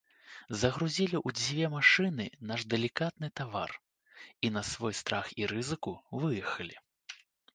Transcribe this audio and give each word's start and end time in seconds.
Загрузілі 0.59 1.15
ў 1.27 1.29
дзве 1.39 1.65
машыны 1.73 2.25
наш 2.51 2.63
далікатны 2.71 3.29
тавар 3.41 3.71
і, 3.79 4.47
на 4.55 4.61
свой 4.71 4.93
страх 5.01 5.25
і 5.43 5.51
рызыку, 5.51 5.93
выехалі. 6.25 6.75